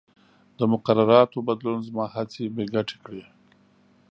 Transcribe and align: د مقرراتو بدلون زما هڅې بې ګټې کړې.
د 0.57 0.59
مقرراتو 0.71 1.45
بدلون 1.47 1.79
زما 1.87 2.05
هڅې 2.15 2.43
بې 2.55 2.65
ګټې 2.73 2.97
کړې. 3.05 3.25